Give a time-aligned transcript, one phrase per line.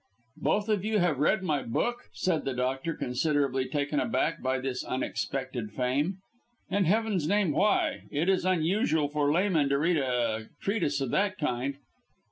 [0.41, 4.83] "Both of you have read my book?" said the doctor, considerably taken aback by this
[4.83, 6.17] unexpected fame.
[6.71, 8.05] "In Heaven's name why?
[8.09, 11.75] It is unusual for laymen to read a treatise of that kind."